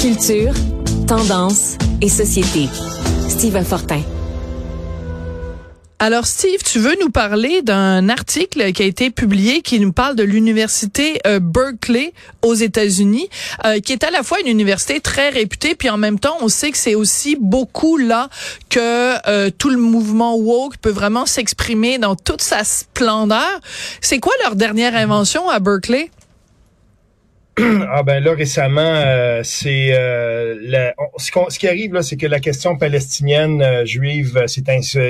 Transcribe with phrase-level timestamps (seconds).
[0.00, 0.54] Culture,
[1.06, 2.70] tendance et société.
[3.28, 4.00] Steve Fortin.
[5.98, 10.16] Alors Steve, tu veux nous parler d'un article qui a été publié qui nous parle
[10.16, 13.28] de l'université euh, Berkeley aux États-Unis,
[13.66, 16.48] euh, qui est à la fois une université très réputée, puis en même temps, on
[16.48, 18.30] sait que c'est aussi beaucoup là
[18.70, 23.60] que euh, tout le mouvement woke peut vraiment s'exprimer dans toute sa splendeur.
[24.00, 26.10] C'est quoi leur dernière invention à Berkeley?
[27.92, 30.54] Ah ben là récemment, euh, c'est euh,
[31.16, 34.64] ce, qui arrive là, c'est que la question palestinienne euh, juive, c'est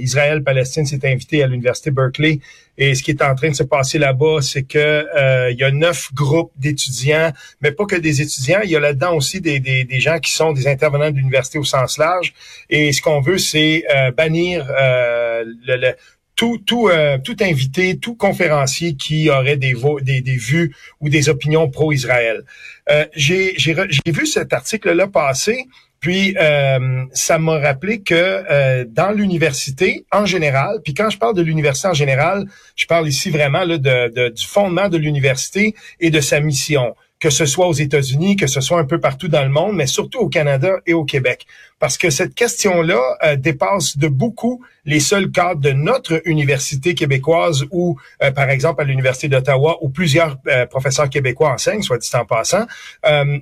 [0.00, 2.40] Israël-Palestine s'est invité à l'université Berkeley
[2.76, 5.06] et ce qui est en train de se passer là-bas, c'est que
[5.50, 9.14] il y a neuf groupes d'étudiants, mais pas que des étudiants, il y a là-dedans
[9.14, 12.34] aussi des, des, des, gens qui sont des intervenants de l'université au sens large.
[12.68, 13.84] Et ce qu'on veut, c'est
[14.14, 15.94] bannir le, le
[16.36, 22.44] tout, tout, euh, tout invité, tout conférencier qui aurait des, vues ou des opinions pro-Israël.
[22.90, 23.74] Euh, J'ai
[24.06, 25.64] vu cet article-là passer,
[25.98, 31.42] puis euh, ça m'a rappelé que dans l'université en général, puis quand je parle de
[31.42, 32.44] l'université en général,
[32.76, 37.46] je parle ici vraiment de, du fondement de l'université et de sa mission que ce
[37.46, 40.28] soit aux États-Unis, que ce soit un peu partout dans le monde, mais surtout au
[40.28, 41.46] Canada et au Québec.
[41.78, 47.66] Parce que cette question-là euh, dépasse de beaucoup les seuls cadres de notre université québécoise
[47.70, 52.10] ou, euh, par exemple, à l'Université d'Ottawa, où plusieurs euh, professeurs québécois enseignent, soit dit
[52.14, 52.66] en passant.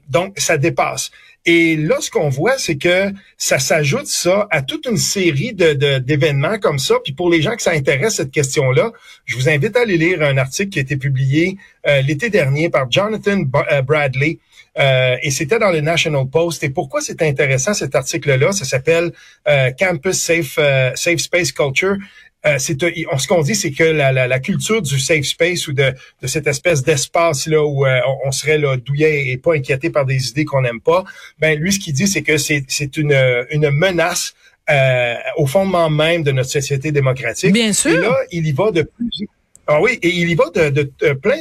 [0.09, 1.11] donc, ça dépasse.
[1.47, 5.99] Et là, ce qu'on voit, c'est que ça s'ajoute ça à toute une série de,
[5.99, 6.95] d'événements comme ça.
[7.05, 8.93] Puis pour les gens que ça intéresse cette question-là,
[9.27, 12.71] je vous invite à aller lire un article qui a été publié euh, l'été dernier
[12.71, 14.39] par Jonathan euh, Bradley.
[14.79, 16.65] Euh, et c'était dans le National Post.
[16.65, 18.53] Et pourquoi c'est intéressant cet article-là?
[18.53, 19.13] Ça s'appelle
[19.79, 20.59] Campus Safe
[20.95, 21.97] Safe Space Culture.
[22.47, 25.73] Euh, c'est ce qu'on dit, c'est que la, la, la, culture du safe space ou
[25.73, 29.89] de, de cette espèce d'espace là où euh, on, serait là douillet et pas inquiété
[29.89, 31.05] par des idées qu'on n'aime pas.
[31.39, 33.17] Ben lui, ce qu'il dit, c'est que c'est c'est une
[33.51, 34.35] une menace
[34.71, 37.53] euh, au fondement même de notre société démocratique.
[37.53, 37.93] Bien sûr.
[37.93, 39.27] Et là, il y va de plus
[39.67, 41.41] ah oui, et il y va de, de, plein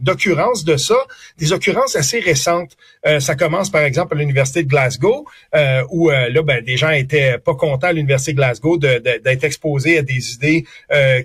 [0.00, 0.94] d'occurrences de, ça,
[1.38, 2.76] des occurrences assez récentes.
[3.06, 6.76] Euh, ça commence par exemple à l'université de Glasgow, euh, où euh, là, ben, des
[6.76, 10.64] gens étaient pas contents à l'université de Glasgow d'être exposés à des idées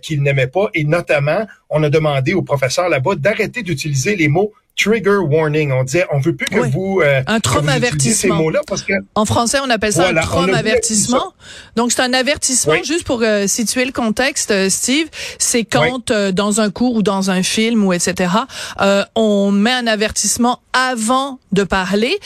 [0.02, 4.54] qu'ils n'aimaient pas, et notamment, on a demandé aux professeurs là-bas d'arrêter d'utiliser les mots
[4.78, 5.72] trigger warning.
[5.72, 8.40] On disait, on veut plus que vous euh, un trauma avertissement.
[8.68, 11.34] parce que en français, on appelle ça un trauma avertissement.
[11.76, 15.08] Donc c'est un avertissement juste pour euh, situer le contexte, euh, Steve.
[15.40, 18.30] C'est quand euh, dans un cours ou dans un film ou etc.
[19.16, 22.20] on met un avertissement avant de parler.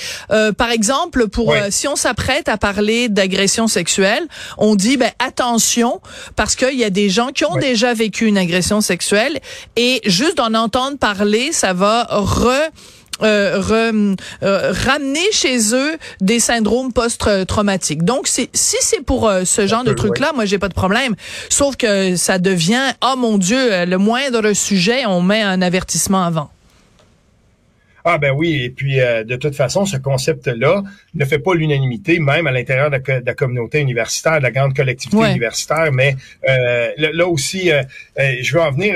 [0.57, 6.01] par exemple, pour si on s'apprête à parler d'agression sexuelle, on dit ben attention
[6.35, 9.39] parce qu'il y a des gens qui ont déjà vécu une agression sexuelle
[9.77, 12.07] et juste d'en entendre parler, ça va
[13.23, 18.03] euh, euh, ramener chez eux des syndromes post-traumatiques.
[18.03, 21.15] Donc, si c'est pour euh, ce genre de truc-là, moi, j'ai pas de problème.
[21.49, 26.49] Sauf que ça devient, oh mon Dieu, le moindre sujet, on met un avertissement avant.
[28.03, 32.19] Ah ben oui, et puis euh, de toute façon, ce concept-là ne fait pas l'unanimité,
[32.19, 35.91] même à l'intérieur de, la communauté universitaire, de la grande collectivité universitaire.
[35.91, 36.15] Mais
[36.47, 37.83] euh, là, aussi, euh,
[38.17, 38.95] je veux en venir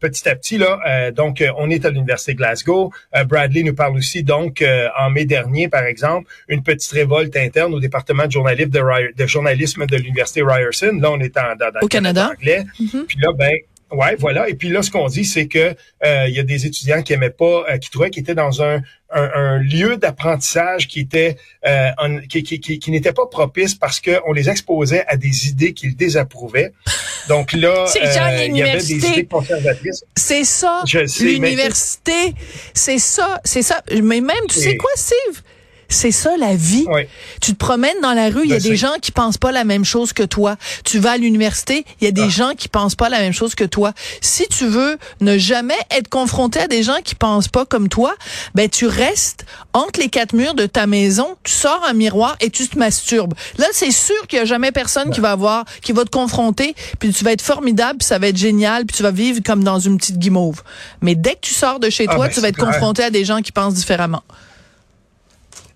[0.00, 0.58] petit à petit.
[0.58, 2.92] Là, donc, on est à l'université Glasgow.
[3.26, 4.64] Bradley nous parle aussi, donc,
[4.98, 9.26] en mai dernier, par exemple, une petite révolte interne au département de journalisme de, de
[9.26, 10.98] journalisme de l'université Ryerson.
[11.00, 12.30] Là, on est en, dans, au Canada.
[12.32, 12.64] anglais.
[12.80, 13.04] Mm-hmm.
[13.06, 13.52] Puis là, ben
[13.92, 14.48] Ouais, voilà.
[14.48, 17.12] Et puis là, ce qu'on dit, c'est que euh, il y a des étudiants qui
[17.12, 18.80] aimaient pas, euh, qui trouvaient qu'ils étaient dans un,
[19.10, 21.36] un, lieu d'apprentissage qui était
[21.66, 21.90] euh,
[22.28, 26.72] qui, qui, qui, n'était pas propice parce qu'on les exposait à des idées qu'ils désapprouvaient.
[27.28, 27.84] Donc là,
[28.46, 30.04] il y avait des idées conservatrices.
[30.16, 30.82] C'est ça,
[31.20, 32.34] l'université.
[32.72, 33.82] C'est ça, c'est ça.
[34.02, 35.42] Mais même, tu sais quoi, Steve?
[35.92, 36.86] C'est ça la vie.
[37.40, 39.52] Tu te promènes dans la rue, il y a ben, des gens qui pensent pas
[39.52, 40.56] la même chose que toi.
[40.84, 42.28] Tu vas à l'université, il y a des ah.
[42.28, 43.92] gens qui pensent pas la même chose que toi.
[44.20, 48.14] Si tu veux ne jamais être confronté à des gens qui pensent pas comme toi,
[48.54, 49.44] ben tu restes
[49.74, 53.34] entre les quatre murs de ta maison, tu sors un miroir et tu te masturbes.
[53.58, 56.74] Là, c'est sûr qu'il y a jamais personne qui va voir, qui va te confronter,
[56.98, 59.62] puis tu vas être formidable, puis ça va être génial, puis tu vas vivre comme
[59.62, 60.62] dans une petite guimauve.
[61.02, 63.10] Mais dès que tu sors de chez ah, toi, ben, tu vas être confronté à
[63.10, 64.22] des gens qui pensent différemment.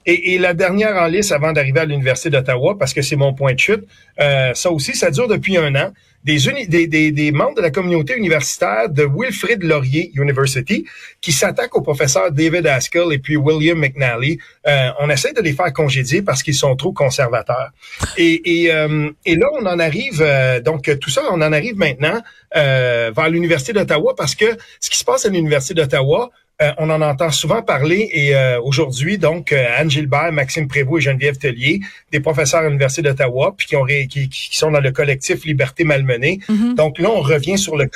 [0.07, 3.35] Et, et, la dernière en liste avant d'arriver à l'Université d'Ottawa, parce que c'est mon
[3.35, 3.85] point de chute,
[4.21, 5.93] euh, ça aussi, ça dure depuis un an.
[6.25, 10.85] Des, des, des, des, membres de la communauté universitaire de Wilfrid Laurier University
[11.21, 14.41] qui s'attaquent au professeur David Haskell et puis William McNally.
[14.67, 17.71] Euh, on essaie de les faire congédier parce qu'ils sont trop conservateurs.
[18.17, 21.77] Et, et, euh, et là, on en arrive, euh, donc tout ça, on en arrive
[21.77, 22.21] maintenant
[22.57, 24.47] euh, vers l'Université d'Ottawa parce que
[24.81, 26.31] ce qui se passe à l'Université d'Ottawa,
[26.63, 31.03] euh, on en entend souvent parler et euh, aujourd'hui, donc, euh, Anne Gilbert, Maxime Prévost
[31.03, 31.81] et Geneviève Tellier,
[32.13, 36.41] des professeurs à l'Université d'Ottawa, puis qui, ont qui, sont dans le collectif Liberté Malmenée.
[36.49, 36.75] Mm-hmm.
[36.75, 37.87] Donc là, on revient sur le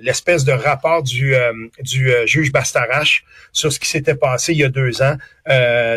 [0.00, 1.34] l'espèce de rapport du,
[1.82, 5.16] du juge Bastarache sur ce qui s'était passé il y a deux ans,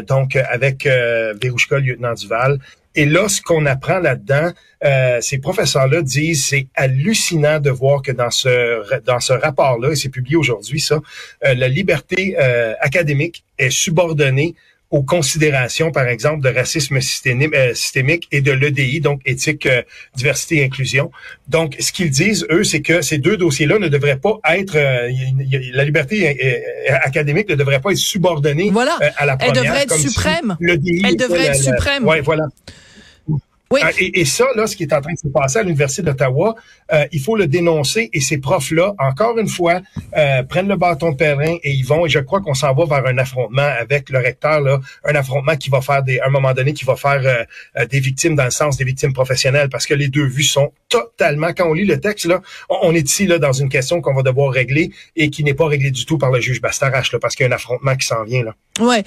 [0.07, 2.59] donc avec euh, Verouchka, lieutenant Duval.
[2.95, 4.51] Et là, ce qu'on apprend là-dedans,
[4.83, 9.95] euh, ces professeurs-là disent c'est hallucinant de voir que dans ce dans ce rapport-là, et
[9.95, 11.01] c'est publié aujourd'hui, ça,
[11.45, 14.55] euh, la liberté euh, académique est subordonnée
[14.91, 19.67] aux considérations, par exemple, de racisme systémique et de l'EDI, donc éthique,
[20.15, 21.11] diversité et inclusion.
[21.47, 25.83] Donc, ce qu'ils disent, eux, c'est que ces deux dossiers-là ne devraient pas être, la
[25.83, 28.71] liberté académique ne devrait pas être subordonnée
[29.17, 29.55] à la première.
[29.55, 30.55] Elle devrait être suprême.
[30.61, 32.05] Elle devrait être suprême.
[32.07, 32.45] Ouais, voilà.
[33.71, 33.81] Oui.
[33.83, 36.55] Euh, et, ça, là, ce qui est en train de se passer à l'Université d'Ottawa,
[36.93, 38.09] euh, il faut le dénoncer.
[38.13, 39.81] Et ces profs-là, encore une fois,
[40.15, 42.05] euh, prennent le bâton de pèlerin et ils vont.
[42.05, 44.61] Et je crois qu'on s'en va vers un affrontement avec le recteur,
[45.03, 47.45] un affrontement qui va faire des, à un moment donné, qui va faire
[47.89, 51.53] des victimes dans le sens des victimes professionnelles, parce que les deux vues sont totalement.
[51.53, 54.21] Quand on lit le texte, là, on, est ici là dans une question qu'on va
[54.21, 57.35] devoir régler et qui n'est pas réglée du tout par le juge Bastarache, là, parce
[57.35, 58.55] qu'il y a un affrontement qui s'en vient là.
[58.79, 59.03] Ouais.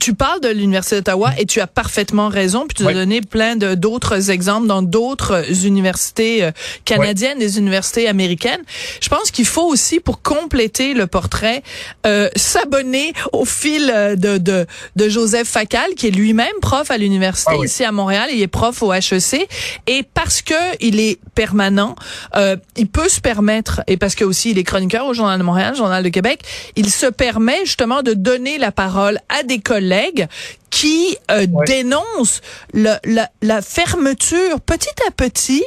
[0.00, 2.66] tu parles de l'Université d'Ottawa et tu as parfaitement raison.
[2.66, 6.50] Puis tu as donné plein d'autres exemples dans d'autres universités euh,
[6.84, 8.62] canadiennes, des universités américaines.
[9.00, 11.62] Je pense qu'il faut aussi, pour compléter le portrait,
[12.06, 14.66] euh, s'abonner au fil euh, de, de,
[14.96, 18.28] de, Joseph Facal, qui est lui-même prof à l'université ah ici à Montréal.
[18.32, 19.48] Il est prof au HEC.
[19.86, 21.94] Et parce que il est permanent,
[22.36, 25.44] euh, il peut se permettre, et parce que aussi il est chroniqueur au Journal de
[25.44, 26.40] Montréal, Journal de Québec,
[26.76, 30.26] il se permet justement de donner la parole à des collègues
[30.70, 32.40] qui euh, dénonce
[32.72, 32.98] la,
[33.42, 35.62] la, fermeture petit à petit.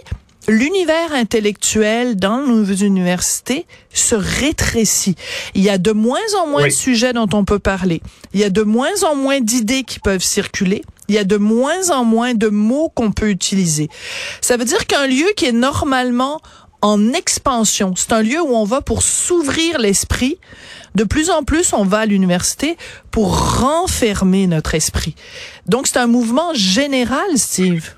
[0.48, 5.16] L'univers intellectuel dans nos universités se rétrécit.
[5.54, 8.02] Il y a de moins en moins de sujets dont on peut parler.
[8.34, 10.84] Il y a de moins en moins d'idées qui peuvent circuler.
[11.08, 13.90] Il y a de moins en moins de mots qu'on peut utiliser.
[14.42, 16.42] Ça veut dire qu'un lieu qui est normalement
[16.82, 20.38] en expansion, c'est un lieu où on va pour s'ouvrir l'esprit,
[20.96, 22.78] de plus en plus, on va à l'université
[23.12, 25.16] pour renfermer notre esprit.
[25.68, 27.94] Donc, c'est un mouvement général, Steve.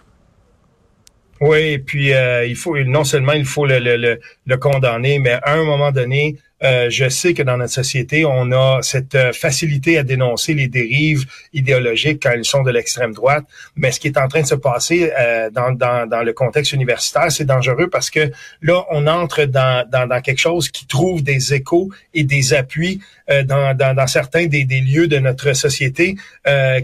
[1.41, 5.31] Oui, et puis euh, il faut non seulement il faut le, le, le, condamner, mais
[5.31, 9.31] à un moment donné, euh, je sais que dans notre société, on a cette euh,
[9.31, 13.45] facilité à dénoncer les dérives idéologiques quand elles sont de l'extrême droite.
[13.75, 16.73] Mais ce qui est en train de se passer euh, dans, dans, dans, le contexte
[16.73, 21.23] universitaire, c'est dangereux parce que là, on entre dans, dans, dans, quelque chose qui trouve
[21.23, 22.99] des échos et des appuis
[23.45, 26.15] dans, dans, certains des, des, lieux de notre société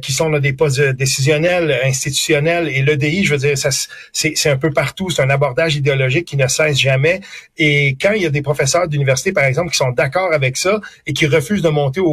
[0.01, 2.69] qui sont là, des postes décisionnels, institutionnels.
[2.69, 3.71] Et l'EDI, je veux dire, ça,
[4.13, 5.09] c'est, un peu partout.
[5.09, 7.21] C'est un abordage idéologique qui ne cesse jamais.
[7.57, 10.79] Et quand il y a des professeurs d'université, par exemple, qui sont d'accord avec ça
[11.05, 12.07] et qui refusent de monter au,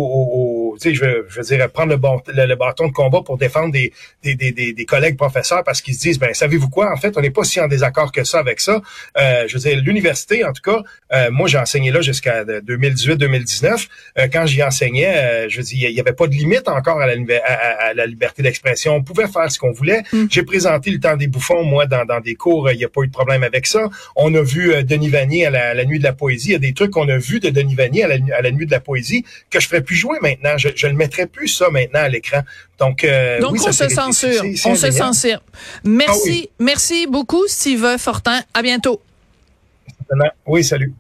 [0.81, 3.73] tu sais, je veux, je veux dire, prendre le, le, bâton de combat pour défendre
[3.73, 3.93] des,
[4.23, 7.21] des, des, des collègues professeurs parce qu'ils se disent, ben savez-vous quoi, en fait, on
[7.21, 8.81] n'est pas si en désaccord que ça avec ça.
[9.19, 10.83] Euh, je veux dire, l'université, en tout cas,
[11.13, 13.87] euh, moi j'ai enseigné là jusqu'à 2018-2019.
[14.19, 17.07] Euh, quand j'y enseignais, je veux dire, il n'y avait pas de limite encore à
[17.07, 17.15] la,
[17.45, 18.95] à, la liberté d'expression.
[18.95, 20.03] On pouvait faire ce qu'on voulait.
[20.13, 20.27] Mm.
[20.31, 23.03] J'ai présenté le temps des bouffons, moi, dans, dans des cours, il n'y a pas
[23.03, 23.89] eu de problème avec ça.
[24.17, 26.51] On a vu Denis Vanier à la, à la nuit de la poésie.
[26.51, 28.09] Il y a des trucs qu'on a vus de Denis Vanier à
[28.43, 30.57] la, nuit de la poésie que je ferais plus jouer maintenant.
[30.63, 32.43] Je, je ne mettrais plus ça maintenant à l'écran.
[32.79, 34.45] Donc, euh, Donc on se censure.
[34.65, 35.43] On se censure.
[35.85, 38.41] Merci, ah merci beaucoup, Steve Fortin.
[38.55, 39.01] À bientôt.
[40.47, 40.93] Oui, salut.